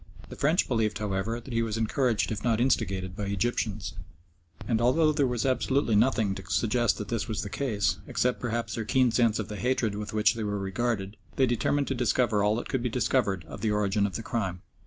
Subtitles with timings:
[0.29, 3.93] The French believed, however, that he was encouraged if not instigated by Egyptians,
[4.67, 8.73] and although there was absolutely nothing to suggest that this was the case, except perhaps
[8.73, 12.41] their keen sense of the hatred with which they were regarded, they determined to discover
[12.43, 14.63] all that could be discovered of the origin of the crime.